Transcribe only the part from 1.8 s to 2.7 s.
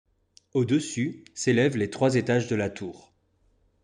trois étages de